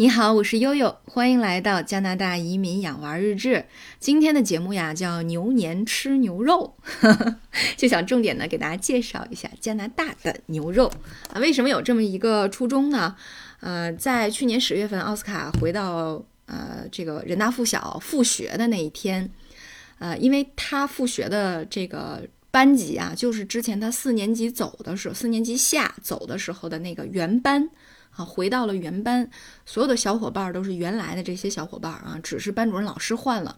[0.00, 3.66] 你好，我是悠悠，欢迎来到加拿大移民养娃日志。
[3.98, 6.74] 今天的节目呀叫牛年吃牛肉，
[7.76, 10.90] 就想重点的给大家介绍一下加拿大的牛肉
[11.30, 11.38] 啊。
[11.38, 13.14] 为什么有这么一个初衷呢？
[13.60, 19.30] 呃，在去年十月份，奥斯卡回到呃这个人大附小复学的那一天，
[19.98, 27.68] 呃，因为他复学的这个班级啊，就是之前他四年级走的时候，四年级下走的时候的那个原班。
[28.16, 29.30] 啊，回到了原班，
[29.64, 33.56] 所有的小伙伴都是原来的这些小伙伴啊，只是班主任老师换了。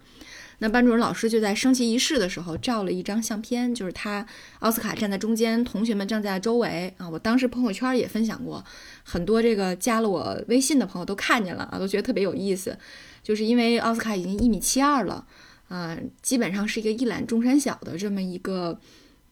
[0.59, 4.25] 那班主任老师就在升旗仪式的时候照了一张相片，就是他
[4.59, 7.09] 奥斯卡站在中间，同学们站在周围啊。
[7.09, 8.63] 我当时朋友圈也分享过，
[9.03, 12.77] 很多这个加了我微信的朋友都看见了啊，都觉得特别有意思。
[13.21, 15.25] 就是因为奥斯卡已经一米七二了
[15.67, 18.79] 啊，基本上是一个一览众山小的这么一个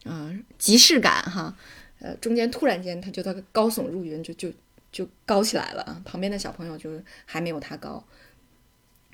[0.06, 1.56] 嗯即视感哈。
[2.00, 4.52] 呃，中间突然间他就他高耸入云，就就。
[4.92, 6.02] 就高起来了啊！
[6.04, 8.04] 旁边的小朋友就还没有他高。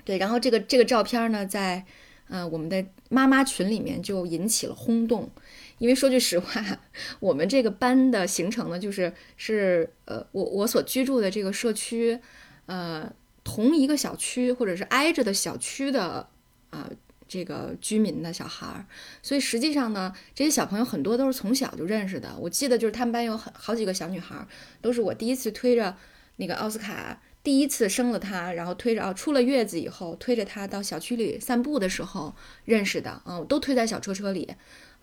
[0.04, 1.84] 对，然后这个这个照片呢，在
[2.28, 5.30] 呃我们的妈妈群里面就引起了轰动，
[5.78, 6.80] 因为说句实话，
[7.20, 12.18] 我们这个班的形成呢，就是是呃我我所居住的这个社区，
[12.66, 13.12] 呃
[13.44, 16.28] 同一个小区或者是挨着的小区的
[16.70, 16.90] 啊。
[17.28, 18.86] 这个居民的小孩儿，
[19.22, 22.34] 所以实际上呢，这些小朋友很多都是从小就认识的。
[22.38, 24.34] 我记得就是他们班有很好几个小女孩，
[24.80, 25.94] 都是我第一次推着
[26.36, 32.34] 那个奥斯卡，第一次生了他，然后推着啊出了月子以后推着他到小区里散步的时候
[32.64, 34.50] 认识的啊，我都推在小车车里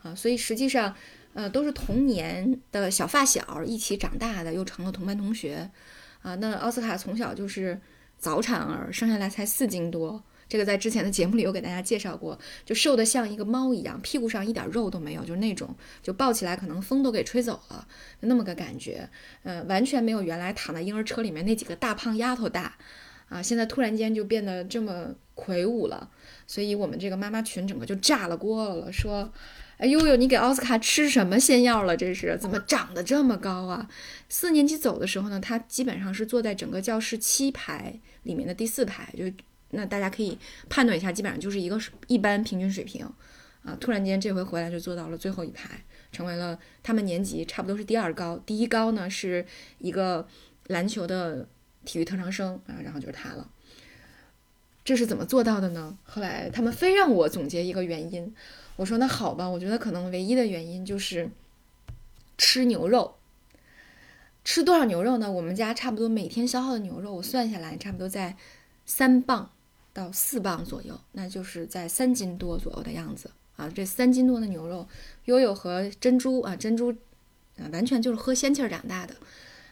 [0.01, 0.95] 啊，所以实际上
[1.33, 5.69] 呃都是童年的小发小一起长大的，又成了同班同学
[6.21, 6.33] 啊。
[6.35, 7.79] 那奥斯卡从小就是
[8.17, 10.23] 早产儿，生下来才四斤多。
[10.47, 17.87] 这个在之前的节目里有给大家介绍过，就瘦得像一个猫一样，屁股上一点肉都没有，就是那种，就抱起来可能风都给吹走了，
[18.19, 19.09] 那么个感觉，
[19.43, 22.77] 嗯，完全没有原来躺在婴儿车里面那几个大胖丫头大，
[23.27, 26.11] 啊，现在突然间就变得这么魁梧了，
[26.45, 29.33] 所以我们这个妈妈群整个就炸了锅了，说，
[29.77, 31.97] 哎呦呦，你给奥斯卡吃什么仙药了？
[31.97, 33.89] 这是怎么长得这么高啊？
[34.29, 39.25] 四年级走的时候呢，他基本上是坐在整个教室七排里面的第四排，就。
[39.75, 40.37] 那大家可以
[40.69, 43.05] 判断一下，基本上就是一个一般平均水平，
[43.63, 49.45] 啊，突然间这回回来就坐到了最后一排，成为了他们年级差不多是第二高，第一高呢是
[49.79, 50.27] 一个
[50.67, 51.47] 篮球的
[51.83, 53.49] 体育特长生啊，然后就是他了。
[54.83, 55.97] 这是怎么做到的呢？
[56.03, 58.33] 后来他们非让我总结一个原因，
[58.75, 61.29] 我说那好吧，我觉得可能唯一的原因就是
[62.37, 63.15] 吃牛肉。
[64.43, 65.31] 吃多少牛肉呢？
[65.31, 68.37] 我们家差不多每天消耗的牛肉，我算下来差不多在
[68.85, 69.49] 三磅。
[69.95, 73.71] 到四磅左右，那就是在三斤多左右的样子啊。
[73.73, 74.85] 这三斤多的牛肉，
[75.23, 76.93] 悠悠和珍珠啊，珍珠
[77.57, 79.15] 啊，完全就是喝仙气儿长大的。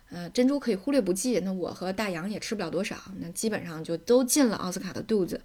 [0.09, 5.41] 呃，珍珠可以忽略不计，那我和大洋也吃不了多少，那基本上就都进了奥斯卡的肚子。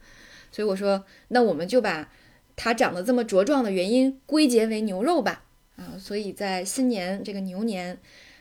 [0.52, 2.08] 所以我说，那我们就把
[2.54, 5.42] 它长得这么茁壮的原因归结为牛肉吧。
[5.74, 7.98] 啊，所以在新年这个牛年，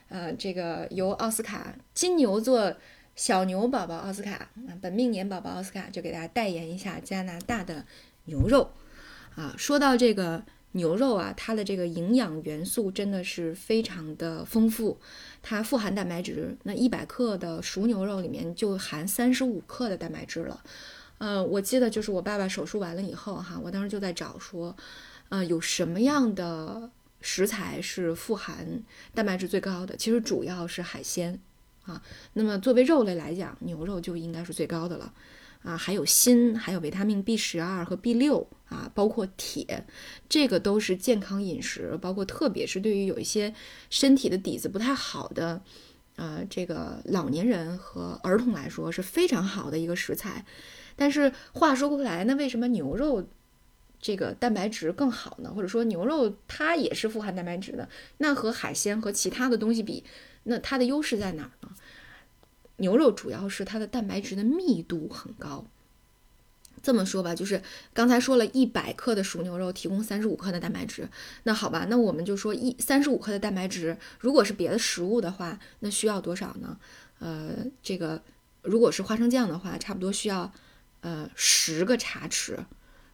[0.10, 2.76] 呃，这个由奥斯卡金牛座。
[3.18, 7.84] 小牛宝宝奥斯卡啊，本命年宝宝奥斯卡就给大家代言一下加拿大的
[8.26, 8.72] 牛肉
[9.36, 9.56] 啊。
[9.58, 15.00] 说到这个牛肉啊，它的这个营养元素真的是非常的丰富，
[15.42, 16.56] 它富含蛋白质。
[16.62, 20.64] 那一百克的熟牛肉里面就含三十五克的蛋白质了。
[21.18, 24.78] 呃，我记得就是我爸爸手术完了以后哈，我当时就在找说，
[25.30, 28.84] 呃，有什么样的食材是富含
[29.16, 29.98] 蛋白质最高的？
[29.98, 31.40] 其实主要是海鲜。
[31.88, 32.02] 啊，
[32.34, 35.14] 那么作为肉类来讲，牛肉就应该是最高的了，
[35.64, 39.86] 啊，还有锌，还有维他命 B 十二和 B 六啊，包括铁，
[40.28, 43.56] 这个都是健康饮食，包括特别是对于有一些
[43.90, 45.62] 身体的底子不太好的，
[46.18, 50.46] 呃，这个老年人和儿童来说是非常好的一个食材。
[50.98, 53.30] 但是话说回来，那为什么牛肉
[54.02, 55.54] 这个蛋白质更好呢？
[55.56, 57.88] 或者说牛肉它也是富含蛋白质的，
[58.18, 60.04] 那和海鲜和其他的东西比？
[60.48, 61.70] 那它的优势在哪儿呢？
[62.78, 65.66] 牛肉主要是它的蛋白质的密度很高。
[66.84, 67.62] 这么说吧，就是
[67.94, 71.10] 刚才说了一百克的熟牛肉提供三十五克的蛋白质。
[71.44, 76.78] 那好吧，那我们就说一三十五克的蛋白质，如果是别的食物的话，那需要多少呢？
[77.20, 78.22] 呃，这个
[78.62, 80.54] 如果是花生酱的话，差不多需要
[81.02, 82.58] 呃十个茶匙。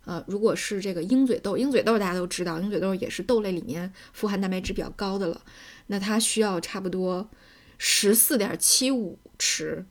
[0.06, 5.42] 呃，如果是这个鹰嘴豆，鹰嘴豆大家都知道，鹰嘴豆也是豆类里面富含蛋白质比较高的了。
[5.88, 7.30] 那它需要差不多
[7.78, 9.86] 十四点七五匙，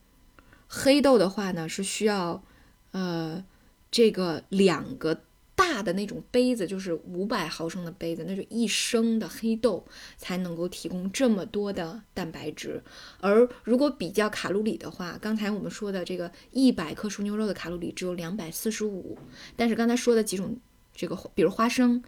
[0.67, 2.43] 黑豆的话呢是需要，
[2.91, 3.43] 呃，
[3.91, 5.21] 这个两个
[5.55, 9.85] 大的那种杯子，就是五百毫升的杯子，那就一升的黑豆
[10.17, 12.83] 才能够提供这么多的蛋白质。
[13.19, 19.17] 而如果比较卡路里的话，刚才我们说的这个一百克熟牛肉的卡路里只有两百四十五，
[19.55, 20.59] 但是刚才说的几种
[20.95, 22.03] 这个，比如花生，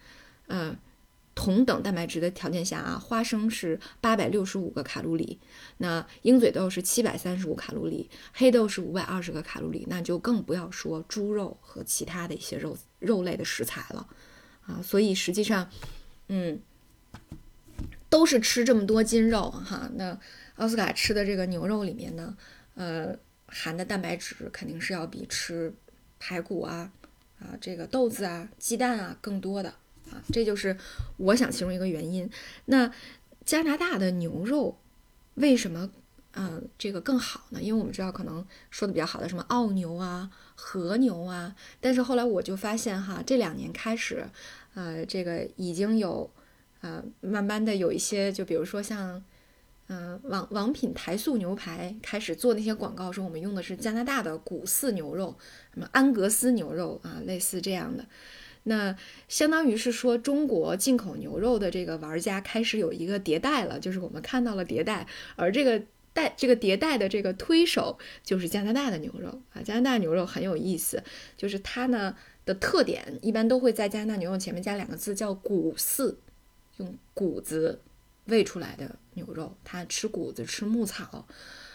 [0.47, 0.75] 嗯。
[1.35, 5.37] 同等蛋白质的条件下啊，花生是八百六十五个卡路里，
[5.77, 14.07] 那鹰嘴豆是七百三十五卡路里，黑豆是五百二十个卡路里，那就更不要说猪肉和其他的一些肉肉类的食材了
[14.65, 14.81] 啊。
[14.81, 15.69] 所以实际上，
[16.29, 16.57] 嗯，
[18.09, 19.91] 都是吃这么多斤肉哈。
[19.95, 20.17] 那
[20.55, 22.37] 奥斯卡吃的这个牛肉里面呢，
[22.75, 23.13] 呃，
[23.47, 25.73] 含的蛋白质肯定是要比吃
[26.17, 26.93] 排骨啊
[27.39, 29.75] 啊这个豆子啊鸡蛋啊更多的。
[30.11, 30.77] 啊，这就是
[31.17, 32.29] 我想其中一个原因。
[32.65, 32.91] 那
[33.43, 34.77] 加拿大的牛肉
[35.35, 35.89] 为什么
[36.33, 37.61] 嗯这个更好呢？
[37.61, 44.27] 因为我们知道可能说的比较好的什么澳牛啊、和牛啊，但是后来我就发现哈，这两年开始，
[44.73, 46.29] 呃，这个已经有
[46.81, 49.23] 呃慢慢的有一些，就比如说像
[49.87, 55.37] 嗯王王品台塑牛排开始做那些广告说我们用的是加拿大的谷饲牛肉，
[55.73, 58.05] 什么安格斯牛肉啊，类似这样的。
[58.67, 58.95] 那
[59.27, 65.79] 相当于是说，中国进口牛肉的这个玩家开始有一个迭代了，就是我们看到了迭代，而这个
[66.13, 69.61] 代这个迭代的这个推手就是加拿大的牛肉啊。
[69.61, 71.03] 加拿大牛肉很有意思，
[71.37, 76.15] 就是它呢的特点一般都会在加拿大牛肉前面加两个字，叫谷饲，
[76.77, 77.79] 用谷子
[78.25, 81.27] 喂出来的牛肉，它吃谷子吃牧草，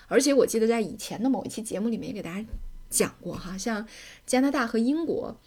[0.08, 2.44] 而且我记得在以前的某一期节目里面也给大家
[2.88, 3.86] 讲过哈，像
[4.26, 5.40] 加拿大和英国。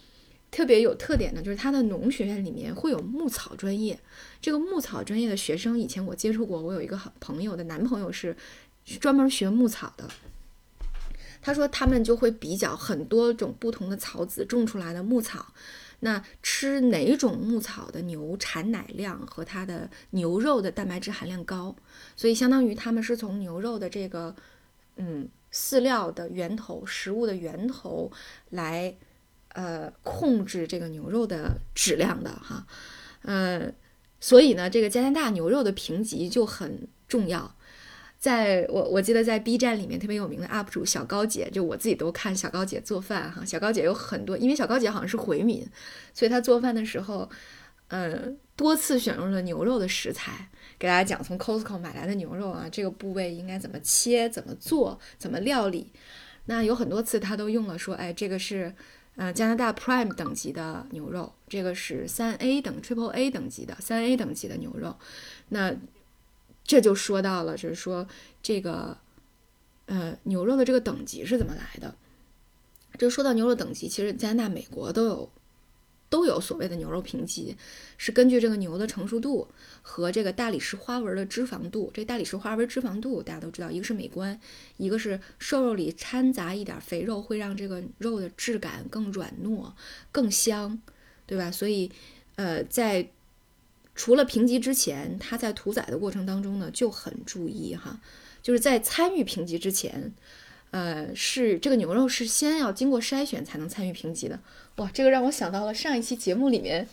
[0.54, 4.00] 特别有特点的就是它的农学院里面会有牧草专业。
[4.40, 8.38] 这个牧草专业的学生，以前我接触过，我有一个好朋友的男朋友是
[9.00, 10.08] 专门学牧草的。
[11.42, 15.48] 他说他们就会比较很多种不同的草籽种出来的牧草，
[16.02, 21.76] 那吃哪种牧草的牛产奶量和它的牛肉的蛋白质含量高，
[22.16, 24.36] 所以相当于他们是从牛肉的这个
[24.98, 28.12] 嗯饲料的源头、食物的源头
[28.52, 28.96] 来。
[29.54, 32.66] 呃，控制这个牛肉的质量的哈，
[33.22, 33.72] 呃，
[34.20, 37.56] 所以呢，这个加拿大牛肉的评级就很重要。
[38.18, 43.46] 在我我记得在 B 站里面特别有名的 UP 主小高姐，就我自己都看小高姐做饭哈。
[43.46, 45.64] 小高姐有很多，因为小高姐好像是回民，
[46.16, 47.30] 所以她做饭的时候，
[47.90, 50.50] 呃，多次选用了牛肉的食材，
[50.80, 55.92] 给大家讲从 Costco 买来的牛肉啊，这个部位应该怎么切、怎么做、怎么料理。
[56.46, 58.74] 那有很多次她都用了说，哎，这个是。
[59.16, 64.96] 呃，加拿大 Prime 等级的牛肉，这个是三 A 等 Triple A 等级的三 A 等级的牛肉，
[65.50, 65.76] 那
[66.64, 68.08] 这就说到了，就是说
[68.42, 68.98] 这个
[69.86, 71.96] 呃牛肉的这个等级是怎么来的？
[72.98, 75.32] 这说到牛肉等级，其实加拿大、美国都有。
[76.14, 77.58] 都有所谓的牛肉评级，
[77.98, 79.48] 是根据这个牛的成熟度
[79.82, 81.90] 和这个大理石花纹的脂肪度。
[81.92, 84.40] 这大理石花纹脂肪度大家都知道，一个是美观，
[84.78, 89.72] 一个是瘦肉里掺杂一点肥肉，会让这个肉的质感更软糯、
[90.12, 90.80] 更香，
[91.26, 91.50] 对吧？
[91.50, 91.90] 所以，
[92.36, 93.10] 呃，在
[93.96, 98.00] 除了评级之前，他在屠宰的过程当中呢，就很注意哈，
[98.44, 100.14] 就是在参与评级之前。
[100.74, 104.40] 呃，是这个牛肉是先要经过筛选才能参与评级的。
[104.78, 106.88] 哇，这个让我想到了上一期节目里面，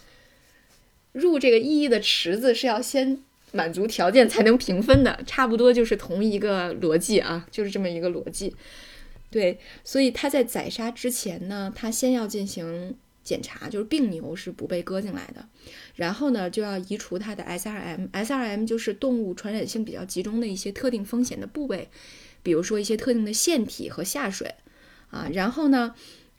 [1.12, 3.22] 入这个意义的池子是要先
[3.52, 8.54] 满足条件才能评分的，差不多就是同一个逻辑啊，就是这么一个逻辑。
[9.30, 12.94] 对，所以他在宰杀之前呢，他先要进行
[13.24, 15.48] 检查，就是病牛是不被割进来的，
[15.94, 21.88] 然后呢就要移除它的 SRM，SRM 就是动物传染性比较集中的一些特定风险的部位。
[22.42, 24.54] 比如说一些特定的腺体和下水，
[25.10, 25.94] 啊，然后呢，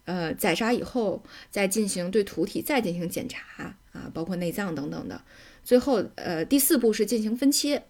[0.06, 5.22] 呃，宰杀以后再进行对土体再进行检查，啊，包括内脏等等的。
[5.64, 7.84] 最后，呃，第四步是进行分切，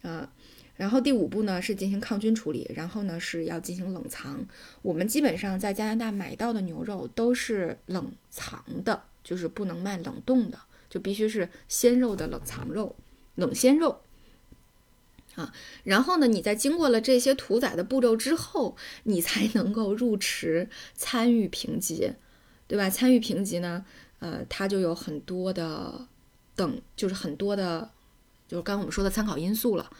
[0.00, 0.32] 啊，
[0.76, 4.46] 然后第五步呢是进行抗菌处理，然后呢是要进行冷藏。
[4.80, 12.96] 我们基本上在加拿大买到的牛肉都是冷藏的，就是不能卖冷冻的，就必须是鲜肉的冷藏肉，
[13.34, 14.00] 冷鲜肉。
[15.34, 15.52] 啊，
[15.84, 22.12] 然后呢，你在经过了这些屠宰的步骤之后，你才能够入池参与评级，
[22.66, 22.90] 对吧？
[22.90, 23.84] 参与评级呢，
[24.18, 26.06] 呃，它就有很多的
[26.54, 27.90] 等，就是很多的，
[28.46, 29.90] 就是刚刚我们说的参考因素了。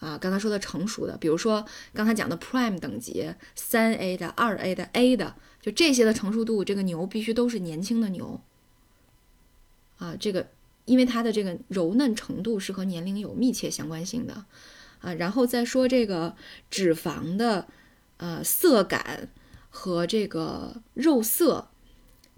[0.00, 1.64] 啊，刚才说的成熟的，比如说
[1.94, 8.38] 刚才讲的 Prime 等级，三 A 的、二 A 的、A 的，就这些的成熟度，这个牛必须都是年轻的牛。
[9.96, 10.48] 啊，这个
[10.84, 14.44] 因为它的这个柔嫩程度是和年龄有密切相关性的。
[15.00, 16.34] 啊，然后再说这个
[16.70, 17.68] 脂肪的，
[18.16, 19.28] 呃，色感
[19.68, 21.68] 和这个肉色，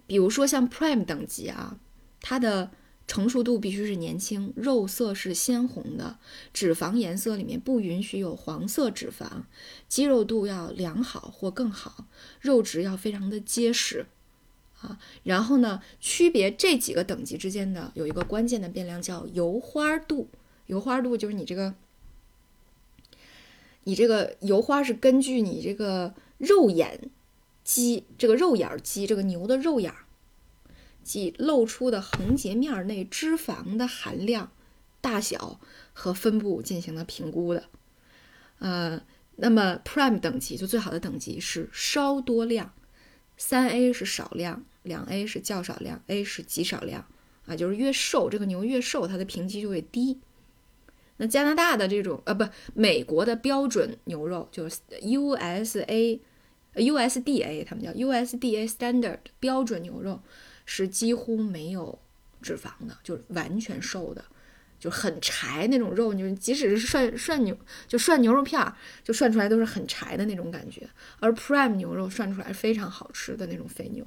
[0.05, 1.77] 比如说像 Prime 等级啊，
[2.19, 2.71] 它的
[3.07, 6.19] 成熟度必须是年轻，肉色是鲜红的，
[6.51, 9.43] 脂肪颜色里面不允许有黄色脂肪，
[9.87, 12.07] 肌肉度要良好或更好，
[12.41, 14.07] 肉质要非常的结实
[14.81, 14.99] 啊。
[15.23, 20.29] 然后呢，区别这几个等级之间的有一个关键的变量叫油花度，
[20.65, 21.75] 油花度就是你这个。
[23.83, 27.09] 你这个油花是根据你这个肉眼
[27.63, 29.93] 肌，这个肉眼肌，这个牛的肉眼
[31.05, 34.51] 即露出的横截面内脂肪的含量、
[34.99, 35.61] 大小
[35.93, 37.63] 和分布进行了评估的。
[38.59, 39.01] 呃，
[39.37, 42.73] 那么 Prime 等级就最好的等级是稍多量，
[43.37, 47.07] 三 A 是少量，两 A 是较少量，A 是极少量
[47.45, 50.19] 啊，就是越瘦这个牛越瘦，它的评级就会低。
[51.17, 56.19] 那加拿大的这种呃不，美国的标准牛肉就是 USA，USDA，
[57.65, 60.21] 他们叫 USDA Standard 标准牛肉，
[60.65, 61.97] 是几乎没有
[62.41, 64.25] 脂肪的，就是完全瘦的，
[64.79, 67.57] 就很柴那种肉，就即使是涮涮牛，
[67.87, 70.87] 就涮牛肉片儿，就涮出来都是很柴的那种感觉。
[71.19, 74.05] 而 Prime 牛肉涮出来非常好吃的那种肥牛。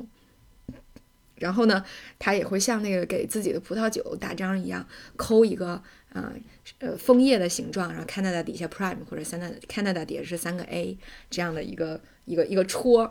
[1.37, 1.85] 然后呢，
[2.19, 4.87] 它也会像那个给自己的葡萄酒打章一样，
[5.17, 5.83] 抠一个。
[6.11, 6.33] 啊，
[6.81, 10.99] 呃，枫叶的形状，然后 Canada 底下 Prime 或者 Canada Canada 底下是三个 A
[11.31, 13.09] 这样的一个一个一个戳，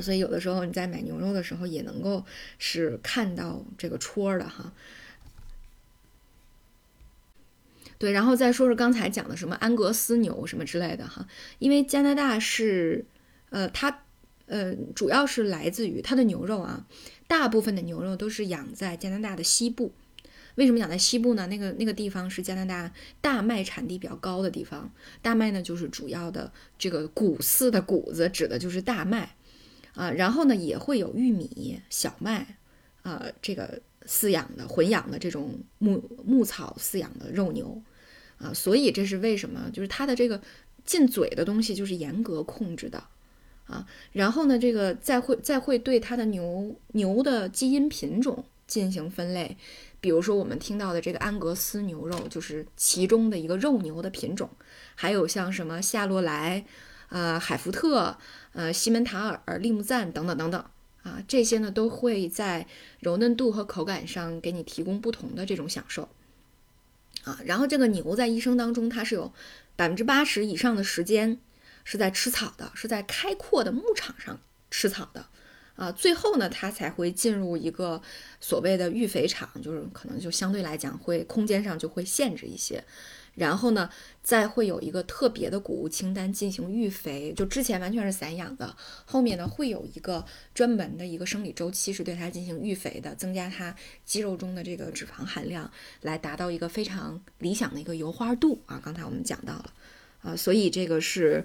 [0.00, 2.24] 所以有的时候你在买牛肉的时候也能够
[2.56, 4.72] 是看到这个戳的哈。
[8.02, 11.24] 对，然后再说说刚才讲的什么安格斯牛什么之类的哈，
[11.60, 13.06] 因为加拿大是，
[13.50, 14.02] 呃，它，
[14.46, 16.84] 呃，主要是来自于它的牛肉啊，
[17.28, 19.92] 大部分的牛肉都是养在加拿大的西部。
[20.56, 21.46] 为什么养在西部呢？
[21.46, 24.92] 那个那个地方是加拿大大麦产地比较高的地方。
[25.22, 29.36] 大麦呢，就是主要的这个谷饲的谷子，指的就是大麦
[29.94, 30.10] 啊。
[30.10, 32.58] 然后呢，也会有玉米、小麦
[33.02, 37.80] 啊，这个饲养的混养的这种牧牧草饲养的肉牛
[38.42, 38.52] 啊。
[38.52, 39.70] 所以这是为什么？
[39.72, 40.40] 就是它的这个
[40.84, 43.04] 进嘴的东西就是严格控制的
[43.66, 43.86] 啊。
[44.12, 49.56] 然后呢，这个再会再会对它的牛牛的基因品种进行分类。
[50.00, 54.50] 比如说，我们听到的这个安格斯牛肉就是其中的一个肉牛的品种，
[54.96, 56.64] 还有像什么夏洛莱、
[57.08, 58.18] 呃海福特、
[58.52, 60.64] 呃西门塔尔、利木赞等等等等
[61.04, 62.66] 啊，这些呢都会在
[62.98, 66.08] 柔嫩度和口感上给你提供不同的这种享受
[67.24, 67.40] 啊。
[67.44, 69.32] 然后这个牛在一生当中，它是有
[69.76, 71.40] 百分之八十以上的时间
[71.84, 75.26] 是在吃草的，是在开阔的牧场上吃草的。
[75.74, 78.00] 啊，最后呢，它才会进入一个
[78.40, 82.84] 所谓的育肥场，就是可能就相对来讲会空间上就会限制一些，
[83.34, 83.88] 然后呢，
[84.22, 90.24] 再会有一个特别的谷物清单进行育肥，就之前完全是散养的，后面呢会有一个
[90.54, 93.74] 专门的一个生理周期是对它进行育肥的，增加它
[94.04, 95.70] 肌肉中的这个脂肪含量，
[96.02, 98.80] 来达到一个非常理想的一个油花度啊。
[98.84, 99.72] 刚才我们讲到了，
[100.22, 101.44] 啊，所以这个是，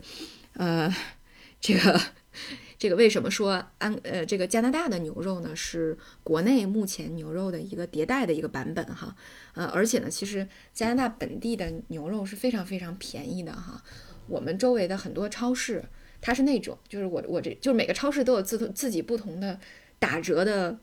[0.53, 0.93] 呃，
[1.61, 2.01] 这个。
[2.77, 5.55] 这个为什么说安呃这个加拿大的牛肉呢？
[5.55, 9.15] 是国内目前牛肉的一个迭代的一个版本哈，
[9.53, 13.83] 呃，而且呢，其实加拿大本地的牛肉是非常非常便宜的哈。
[14.27, 15.83] 我们周围的很多超市，
[16.21, 19.59] 它是那种，就是我我这就是每个超市都有自自己不同的
[19.97, 20.77] 打折的，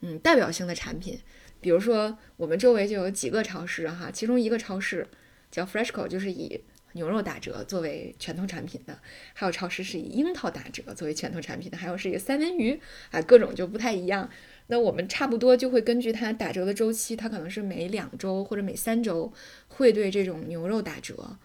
[0.00, 1.18] 嗯，代表性的产品。
[1.60, 5.06] 比如说我们周围就有几个超市哈，其中一个超市
[5.50, 6.60] 叫 Freshco，就是以
[6.94, 8.98] 牛肉打折作为拳头产品的，
[9.32, 14.28] 还有超市是以樱桃打折作为拳头产品的，还有是一个三文鱼啊，各种就不太一样。
[14.68, 19.32] 那我们差不多就会根据它打折的周期，它可能是每两周或者每三周
[19.68, 21.36] 会对这种牛肉打折，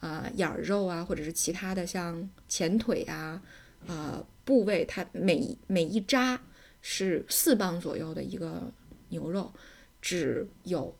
[0.00, 3.40] 啊，眼儿肉啊，或者是其他的像前腿啊，
[3.86, 6.40] 呃，部位它每每一扎
[6.80, 8.72] 是四磅左右的一个
[9.10, 9.52] 牛肉，
[10.00, 10.96] 只有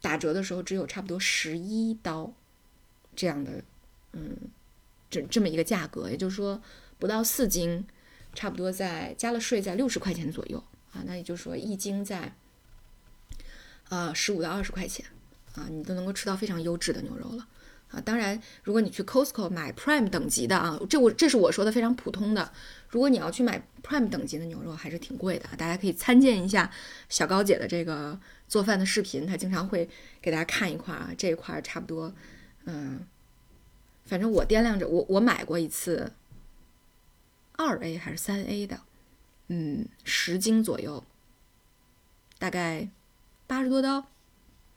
[0.00, 2.32] 打折的时候只有差不多十一刀。
[3.14, 3.62] 这样的，
[4.12, 4.36] 嗯，
[5.10, 6.60] 这这么一个价格，也就是说
[6.98, 7.86] 不到四斤，
[8.34, 11.02] 差不多在加了税在六十块钱左右啊。
[11.06, 12.34] 那也就是说一斤在，
[13.90, 15.04] 呃，十五到二十块钱
[15.54, 17.46] 啊，你都能够吃到非常优质的牛肉了
[17.90, 18.00] 啊。
[18.00, 22.50] 当然，如果你去 Costco 买 Prime 等级的啊，这我这是我说的非常普通的。
[22.88, 25.46] 如果你要去买 Prime 等级的牛肉，还是挺贵的。
[25.58, 26.70] 大家可以参见一下
[27.08, 29.88] 小高姐的这个做饭的视频，她经常会
[30.20, 32.14] 给大家看一块啊，这一块差不多。
[32.64, 33.00] 嗯，
[34.04, 36.12] 反正我掂量着，我我买过一次
[37.56, 38.80] 二 A 还是三 A 的，
[39.48, 41.04] 嗯，十斤左右，
[42.38, 42.88] 大概
[43.46, 44.06] 八十多刀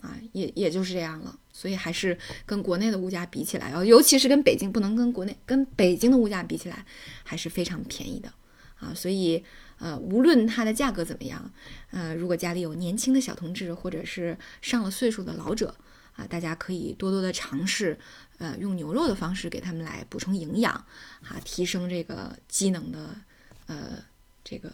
[0.01, 1.39] 啊，也也就是这样了。
[1.53, 6.85] 所以还是跟国内的物价比起来，尤其是跟北京，不能跟国内跟北京的物价比起来，
[7.23, 8.33] 还是非常便宜的
[8.77, 8.93] 啊。
[8.93, 9.41] 所以
[9.79, 11.49] 呃，无论它的价格怎么样，
[11.91, 15.75] 呃，如果家里有年轻的小同志或者是上了岁数的老者
[16.15, 17.97] 啊，大家可以多多的尝试，
[18.37, 23.15] 呃，用牛肉的方式给他们来补充营养，啊，提升这个机能的，
[23.67, 24.03] 呃，
[24.43, 24.71] 这个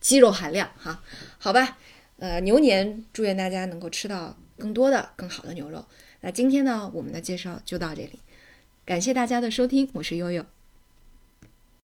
[0.00, 1.02] 肌肉含量哈。
[1.38, 1.78] 好吧，
[2.18, 5.84] 呃，牛年祝愿大家能够吃到更多的、更好的牛肉。
[6.20, 8.20] 那今天呢，我们的介绍就到这里，
[8.84, 10.44] 感谢大家的收听，我是悠悠。